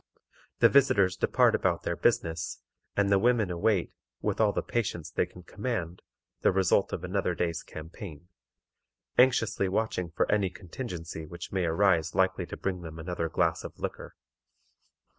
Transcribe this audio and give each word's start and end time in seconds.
The 0.61 0.67
visitors 0.69 1.15
depart 1.15 1.53
about 1.53 1.83
their 1.83 1.95
business, 1.95 2.57
and 2.97 3.11
the 3.11 3.19
women 3.19 3.51
await, 3.51 3.93
with 4.19 4.41
all 4.41 4.51
the 4.51 4.63
patience 4.63 5.11
they 5.11 5.27
can 5.27 5.43
command, 5.43 6.01
the 6.41 6.51
result 6.51 6.91
of 6.91 7.03
another 7.03 7.35
day's 7.35 7.61
campaign, 7.61 8.27
anxiously 9.19 9.69
watching 9.69 10.09
for 10.09 10.25
any 10.31 10.49
contingency 10.49 11.27
which 11.27 11.51
may 11.51 11.65
arise 11.65 12.15
likely 12.15 12.47
to 12.47 12.57
bring 12.57 12.81
them 12.81 12.97
another 12.97 13.29
glass 13.29 13.63
of 13.63 13.77
liquor. 13.79 14.15